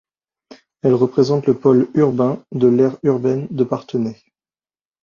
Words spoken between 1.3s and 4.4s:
le pôle urbain de l'aire urbaine de Parthenay.